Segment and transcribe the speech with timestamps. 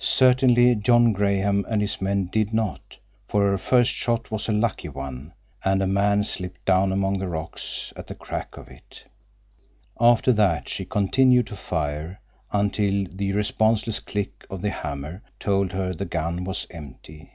[0.00, 2.96] Certainly John Graham and his men did not,
[3.28, 7.28] for her first shot was a lucky one, and a man slipped down among the
[7.28, 9.04] rocks at the crack of it.
[10.00, 12.18] After that she continued to fire
[12.50, 17.32] until the responseless click of the hammer told her the gun was empty.